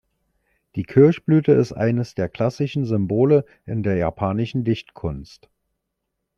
Die 0.75 0.81
Kirschblüte 0.83 1.51
ist 1.51 1.73
eines 1.73 2.15
der 2.15 2.27
klassischen 2.27 2.85
Symbole 2.87 3.45
in 3.67 3.83
der 3.83 3.97
japanischen 3.97 4.63
Dichtkunst. 4.63 5.47